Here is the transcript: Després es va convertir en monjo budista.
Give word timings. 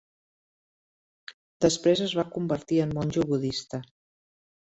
Després 1.65 2.01
es 2.07 2.15
va 2.21 2.25
convertir 2.39 2.81
en 2.87 2.97
monjo 3.01 3.27
budista. 3.35 3.83